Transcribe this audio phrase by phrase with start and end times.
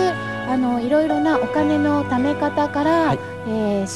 [0.49, 3.19] あのいろいろなお金の貯め方から、はい。
[3.47, 3.87] えー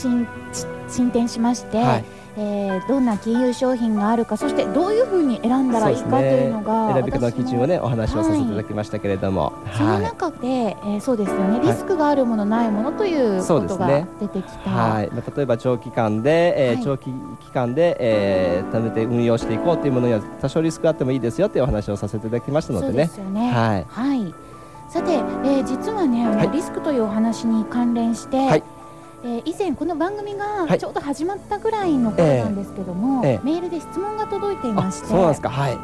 [0.87, 2.05] 進展しまして、はい
[2.41, 10.03] えーどんな金融商品があるかそしてどういうふうに選んだらいいかというのが選び方の基準をね、お話をさせていただききましたけれども、そのはい。
[10.03, 13.87] 中で、えーそうですよね、いリスクがあるもの、ないものということが
[14.19, 14.69] 出てきた。
[14.69, 23.09] はい、まあ、例えば長期間で、えーはい長期期間で、えー貯めて運用していこうというものには多少リスクがあってもいいですよというお話をさせていただきましたのでね。
[23.15, 23.51] でね。
[23.51, 24.33] はいはい。
[24.87, 28.63] さて、えー実はね、あのはいリスクというお話に関連して、はい
[29.23, 30.67] えー以前この番組はい。
[30.69, 33.31] がちょうど始まったぐらいの頃なんですけども、ええ。
[33.33, 33.39] ええ。
[33.43, 35.49] メールで質問が届いていまあ、して、そうなんですか。
[35.49, 35.77] はい。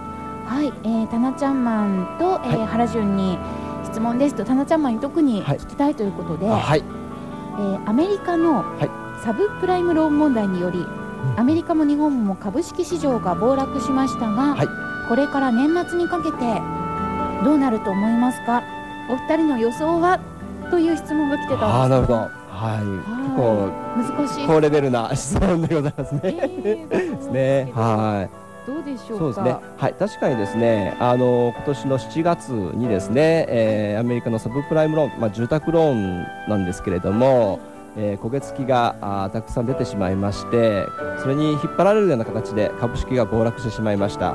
[0.46, 2.68] はい、えー、タナちゃんマンと、えーはい。
[2.68, 3.38] 原潤に
[3.84, 5.57] 質問ですとタナちゃんマンに特にはい。
[5.57, 6.79] 聞きたいということで、あはい。
[6.79, 8.90] えーアメリカのい。
[9.24, 10.85] サブプライムローン問題により、
[11.35, 14.68] アメリカも日本も株式市場が暴落しましたが、はい。
[15.09, 16.38] これから年末にかけて
[17.44, 18.63] どうなると思いますか？
[19.09, 20.19] お二人の予想は？
[20.72, 21.63] という質問が来てたんです。
[21.66, 22.29] ああ、なるほど。
[22.56, 22.80] ははい。
[22.86, 26.20] 結構難しい高レベルな 質問でございますね。
[26.24, 27.72] えー ですね。
[27.76, 28.28] は
[28.66, 29.14] どうでしい。
[29.14, 29.20] ょか？
[29.20, 29.56] そううですね。
[29.78, 29.94] はい。
[30.00, 37.60] 確かにですね、あの今年の7月にですね、えーアメリカのサブプライムローン、まあ住宅ローンなんですけれども、
[37.98, 40.84] えー焦げ付きがあーたくさん出てしまいまして、
[41.22, 44.30] それに引っ張られるような形で株式が暴落してしまいました。
[44.30, 44.34] は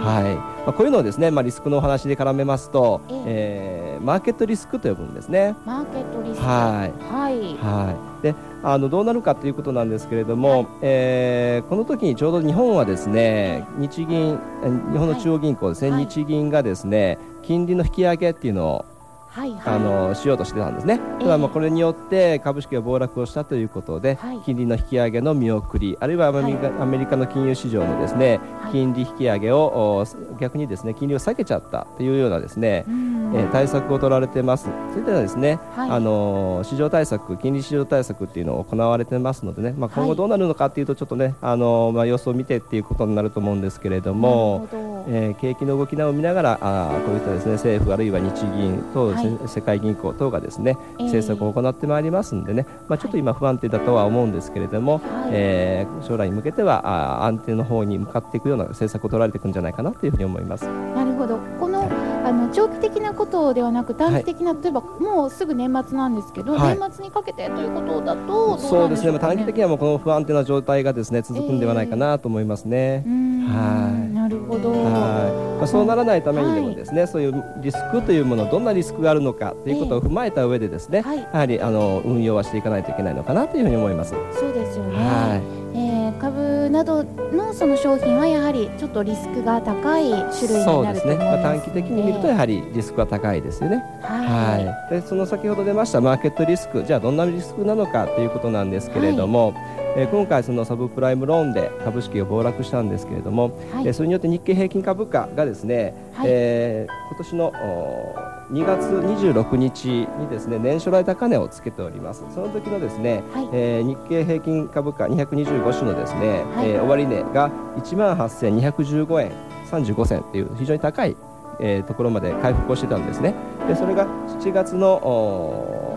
[0.00, 0.34] はい。
[0.34, 5.56] まあこういうのをですね、まあリスクのお話で絡めますと、ええーマーケットリスクと呼ぶんですね。
[5.64, 6.46] い、マーケットリスク。
[6.46, 7.12] はい。
[7.12, 7.40] はい。
[7.56, 16.06] はい、であのどうなるかということなんですけれども、えーこの時にちょうど日本はですね日銀え日本の中央銀行ですね、はい。
[16.06, 18.84] 日銀がですね金利の引き上げっていうのを
[19.28, 19.60] はいはい。
[19.64, 21.00] あのしようとしてたんですね。
[21.00, 21.24] ええ。
[21.24, 24.40] ただまあこれによって株式が暴落をしたということで、はい。
[24.40, 28.72] 金利の引き上げの見送り、あるいはアメリカ,、アメリカの金融市場のですねはい。
[28.72, 30.06] 金利引き上げをお
[30.38, 33.16] 逆にですね金利を下げちゃったというようなですね、うん。
[33.34, 34.68] えー対策を取られてます。
[34.92, 35.90] それではですね、はい。
[35.90, 40.10] あの市場対策、金利市場対策っていうのを行われてますのでね、まあ、今はい。
[40.10, 49.38] 後どうなるのかっていうとちょっとね、あのまあ、様子を見てっていうことになると思うんですけれども、なるほどえー景気の動きなどを見ながらあーこういったですね政府あるいは日銀等、はい。
[49.42, 55.02] せ世界銀行等がですねえー政策を行ってまいりますんでね、まあ、ちょっと今不安定だとは思うんですけれども、はい。
[55.32, 56.82] えー将来に向けては
[57.20, 60.66] あー安定の方に向かっていくような政策を取られていくんじゃないかなというふうに思います。
[60.66, 61.38] なるほど。
[61.58, 61.88] この
[62.24, 66.78] あの長期的なことではなく短期的な、例えばもうすぐ年末なんですけど、はい。
[66.78, 73.04] 年末にかけてということだとどうそうんですね、短期的にはもうこの不安定な状態がですね続くんではないかなと思いますね。
[73.06, 73.46] うーん。
[73.46, 74.05] はい
[74.46, 74.70] ほど。
[74.70, 75.56] はい。
[75.58, 81.18] まあ、そうならないためにでもはいですね、そういうリスクというものどんなリスクがあるのかということを踏まえた上でですね、はい。
[81.18, 84.14] やはりあの運用はしていかないといけないのかなというふうに思います。
[84.32, 85.40] そうですよね、は
[85.74, 93.84] えー株などのその商品はやはりちょっとリスクが高い種類そうになるとですね、まあ、短期的に見るとやはりリスクは高いですよね。
[94.02, 99.54] はい、はい、でその先ほど出ましたマーケットリスクじゃあどんなリスクなのかということなんですけれども、
[99.98, 103.86] えー今回そのサブプライムローンで株式が暴落したんですけれども、はい。
[103.86, 106.26] えーそれによって日経平均株価がですね、はい。
[106.30, 108.14] えー今年のお
[108.52, 109.86] 2月26日
[110.20, 112.24] にですね年初来高値をつけております。
[112.34, 113.48] その時のですね、はい。
[113.52, 116.70] えー日経平均株価225種のですね、はい。
[116.70, 119.32] えー終値が1万8215円
[119.70, 121.16] 35銭という非常に高い、
[121.58, 123.34] えーところまで回復をしてたんですね。
[123.66, 124.06] でそれが
[124.40, 125.95] 7月のお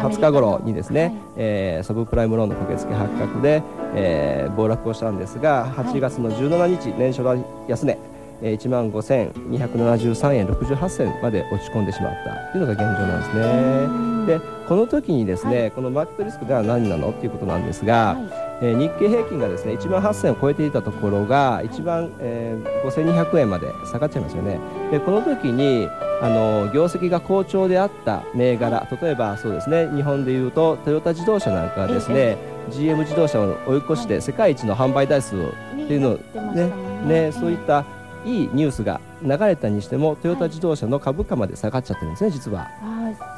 [0.00, 1.12] 20日頃にですね、はい。
[1.36, 3.62] えーサブプライムローンの焦げ付け発覚で、
[3.94, 7.98] えー暴落をしたんですが8月の17日、年初来安値
[8.42, 14.38] えー1万5273円68銭まで落ち込んでしまったというのが現状なんですね。
[14.38, 24.58] でこの時にですね、はこのマーケットリスクでは何なのっていうことなんですが、はえー日経平均がですね1万8000を超えていたところが1万、えー5200円まで下がっちゃいますよね。
[24.90, 25.88] でこの時に
[26.22, 32.36] あの業績が好調であった銘柄例えばそうですね日本でいうとトヨタ自動車なんかはですね、
[32.70, 35.44] GM 自動車を追い越して世界一の販売台数を
[35.78, 36.18] いっていうのを
[36.52, 36.70] ね。
[37.06, 37.84] ねそういった
[38.24, 42.68] いいニュースが流れたにしてもトヨタ自動車の株価まで下がっちゃってるんですね実は。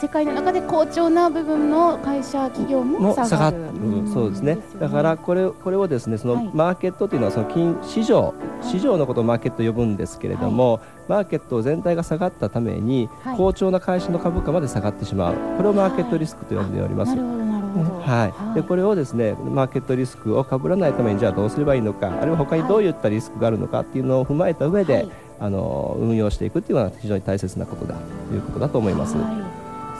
[0.01, 3.53] 世界の中で好調な部分の会社企業もも下がっ
[3.83, 4.59] うんそうですね。
[4.81, 6.45] だからこれこれをですねそはい。
[6.45, 13.37] のマーケットというのはその金市場市場のことをマーケットと呼ぶんですけれども、マーケット全体が下がったために、はい。
[13.37, 15.35] 好調な会社の株価まで下がってしまう。
[15.57, 17.17] これをマーケットリスクと呼んでおります。
[18.05, 25.09] はい、でこれをですねマーケットリスクを被らないためにじゃあどうすればいいのかあるいは他にどういったリスクがあるのかっていうのを踏まえた上で、はい。
[25.41, 27.97] あの運用していくっていうのは非常に大切なことだ
[28.29, 29.17] ということだと思います。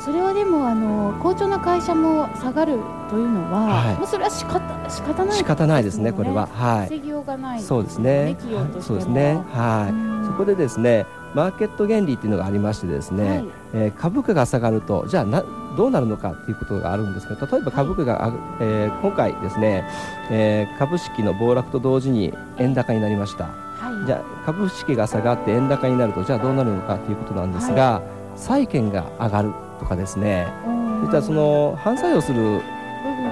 [0.03, 2.79] はいそれはでもあの好調な会社も下がる
[3.09, 4.61] というのは、はいもうそれは仕方
[4.91, 6.49] 仕方ない仕方ないですねこれは。
[6.49, 6.89] はい。
[6.89, 8.37] 防ぎようがないそうですね。
[8.81, 9.41] そうですね。
[9.53, 10.27] はうんい。
[10.27, 13.45] そこでですね、マーケット原理っていうのがありましてですね、はい
[13.75, 15.45] えー株価が下がるとじゃあな
[15.77, 19.85] どうなるのかっていうことがあるんですけど、例えば株価が、あえー今回ですね、
[20.31, 23.45] えー株式の暴落と同時に円高になりました。
[23.45, 28.03] はいじゃあ株式が下がって円高になるとじゃあどうなるのかということなんですが、
[28.37, 29.53] 債券が上がる
[29.83, 30.71] とかですね、そ
[31.03, 32.61] ういったその反作用する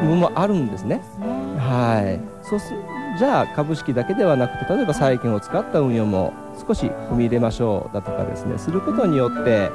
[0.01, 1.01] 部分もあるんですね。
[1.59, 2.75] はい、そうす
[3.19, 6.33] じゃあ株式だけではなくて例えば債券を使った運用も
[6.67, 8.59] 少し踏み入れましょうだとかですね。
[8.59, 9.71] することによって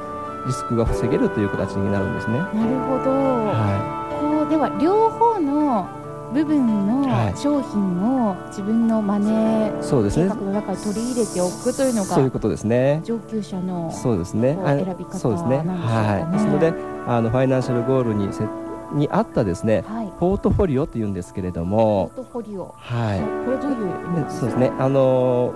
[0.46, 2.38] リスクが防げるという形になるんですね。
[2.38, 5.88] なるほど、はこうでは両方の
[6.32, 10.36] 部分のはい商品を自分のマネーい、そうですね計画。
[10.36, 13.00] の中に取り入れておくというのがそういうことですね。
[13.04, 14.58] 上級者のそうですね。
[14.64, 15.62] 選び方そうですね。
[15.62, 16.32] なんでしょうかねはい。
[16.32, 16.72] ですので、
[17.06, 18.44] あのファイナンシャルゴールにせ
[18.92, 23.20] に合ったですね、はいポートフォリオって言うんですけれどポもー、トフォリオはい。
[23.44, 24.72] これどういうそうですね。
[24.78, 25.52] あの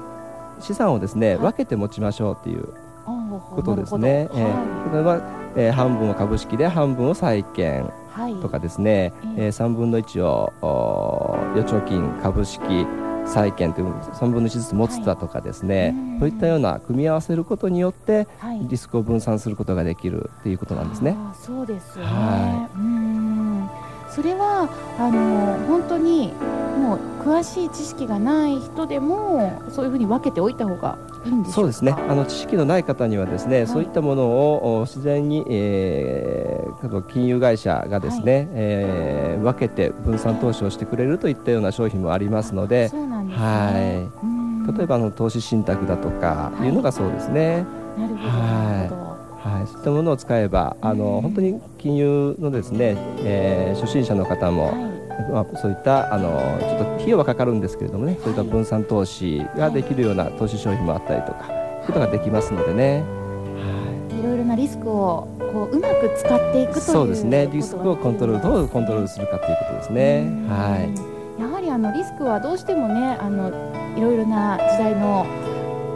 [0.60, 2.68] 資産をですね、はい分けて持ちましょうっていう
[3.54, 4.28] ことですね。
[4.34, 5.20] えー例えば、
[5.56, 7.92] えー半分を株式で半分を債券はい
[8.40, 10.52] とかですね、えええー、3分の1を
[11.54, 12.60] 預貯金株式
[13.26, 21.16] 債券という3分の1ずつ持つだとかですね、うんそういったような組み合わせることによってはいリスクを分散することができるっていうことなんですね。
[21.32, 22.10] そうですよね。
[22.10, 22.99] はうん
[24.14, 24.68] それは
[24.98, 26.32] あの本当に
[26.78, 31.50] もう詳しい知識がない人でもそういうふうに分けておいた方がいいんで。
[31.50, 31.92] そうですね。
[31.92, 43.46] あの知識のない方にはですね、いそういったものをお自然に、えー、金融会社がですね、えー分けて分散投資をしてくれるといったような商品もありますので、そうなんですね。
[43.46, 43.70] は
[44.22, 44.40] いうん
[44.76, 47.66] 例えばあの投資信託だとかはいいうのがそうですね。
[47.96, 49.02] なるほどはいなるほど。
[49.02, 49.09] はい、
[49.66, 63.04] そういったものを使えば、あうんの本当に金融のですね、えー初心者の方も、はいまあ、そういったあのちょっと費用はかかるんですけれどもね、そういった分散投資ができるような投資商品もあったりとか、そういうことができますのでね。
[64.20, 70.28] いろいろなリスクをこううまく使っていくというそうですね、リスクをコントロール、どうコントロールするかということですね。
[70.48, 70.90] はい。
[70.90, 71.42] い。
[71.42, 73.48] やはりあのリスクはどうしてもね、あの
[73.96, 75.24] いろいろな時代の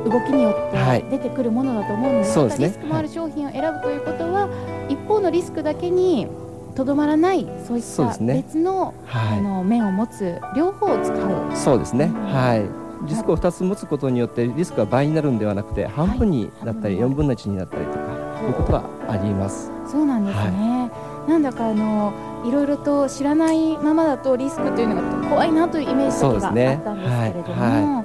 [0.05, 4.49] 動きによっはいて出てくるものだと思うので、そうですねリスクもある商品を選ぶということは、
[4.89, 6.29] 一方のリスクだけに
[6.75, 11.53] とどまらないそういった別の,、あはの面を持つ両方を使う。
[11.53, 11.57] い。
[11.57, 12.13] そうですね。
[12.15, 12.85] うんはい。
[13.07, 17.99] リスクを2つ持つことによってリスクが倍になるんではなくて半分になったり4半分の1になったりとか
[18.47, 19.71] いうことはあります。
[19.87, 20.91] そうなんですね。
[21.29, 22.13] なんだかあの
[22.45, 28.05] いろいろと知らないままだとリスクというのが怖いなというイメージがあったんですけれども、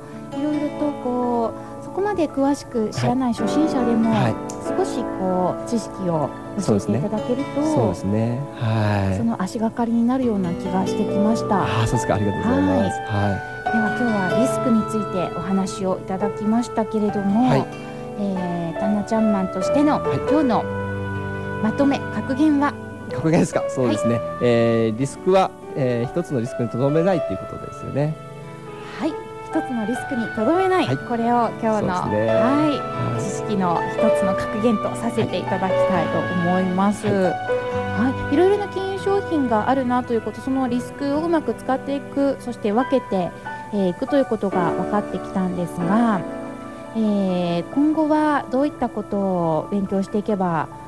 [1.89, 4.35] そこまで詳しく知らない初心者でも、はい。
[4.63, 6.29] 少しこう知識を
[6.63, 8.39] 教えていただけるとそうですね。
[8.55, 9.17] はい。
[9.17, 11.63] その足がかりになるような気がしてきました。
[11.63, 12.13] ああ、そうですか。
[12.15, 12.99] ありがとうございます。
[13.01, 17.65] はでは今日はリスクについてお話をいただきましたけれども、はい
[18.19, 20.63] えータナちゃんマンとしての、はい今日の
[21.63, 22.73] まとめ格言は、
[23.09, 23.13] い。
[23.13, 23.63] 格言ですか？
[23.67, 24.21] そうですね。
[24.43, 28.15] えーリスクは、えー一つのリスクにとどめないっていうことですよね。
[29.51, 30.97] はい一つのリスクにとどめない、はい。
[30.97, 32.27] これを今日の、ね。
[32.27, 37.07] はい、知識の一つの格言とさせていただきたいと思います。
[37.07, 38.37] はい、い。
[38.37, 43.31] ろいろな金融商品があるなということ、そのリスクをうまく使っていく、そして分けて
[43.73, 46.21] えーいくということが分かってきたんですが、
[46.95, 50.78] えー今後はどういったことを勉強していけばい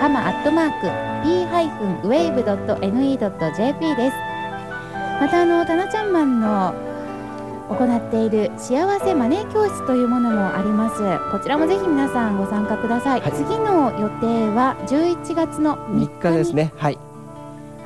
[0.00, 0.86] ハマアットマーク
[1.26, 4.16] p-wave.ne.jp です。
[5.20, 6.74] またあのタナちゃんマンの
[7.68, 11.02] 行っている幸せマネー教室というものもあります。
[11.32, 13.32] こちらもぜひ皆さんご参加ください、はい。
[13.32, 16.72] 次の予定は11月の3 3日ですね。
[16.76, 16.98] はい。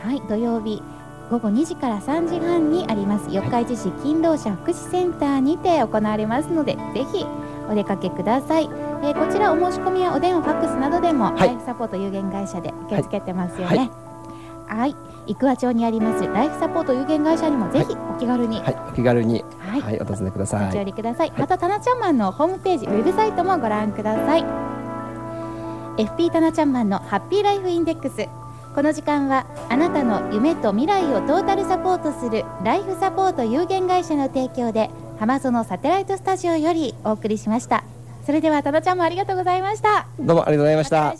[0.02, 0.20] はい。
[0.28, 0.82] 土曜日
[1.30, 3.30] 午後2時から3時半にあります。
[3.30, 7.24] 四日市市勤労者福祉センターにて行われますのでぜひ
[7.70, 11.48] お出かけください、えーこちらお申し込みやお電話ファックスなどでも、はい。
[11.48, 13.90] ライフサポート有限会社で受け付けてますよね。
[14.66, 14.94] はい、
[15.26, 18.76] 生桑町にありますライフサポート有限会社にもぜひお気軽に、はい。
[18.90, 19.80] お気軽に、はい。
[19.80, 20.60] はい、お尋ねくだおさい。
[20.62, 24.44] 立ち寄りください、またタナちゃんマンのホームページウェブサイトもご覧ください。
[25.96, 28.28] FP タナちゃんマンのハッピーライフインデックス。
[28.74, 37.84] この時間はあなたの夢と未来をトータルサポートするライフサポート有限会社の提供で浜園サテライトスタジオよりお送りしました。
[38.24, 40.06] それではタナちゃんもありがとうございました。
[40.18, 41.14] どうもありがとうございました